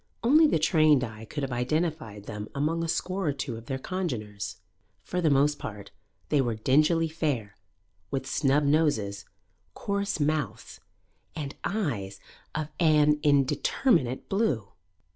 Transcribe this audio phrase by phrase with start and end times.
[0.23, 3.77] Only the trained eye could have identified them among a score or two of their
[3.77, 4.57] congeners.
[5.03, 5.91] For the most part,
[6.29, 7.55] they were dingily fair,
[8.09, 9.25] with snub noses,
[9.75, 10.79] coarse mouths,
[11.35, 12.19] and eyes
[12.55, 14.69] of an indeterminate blue.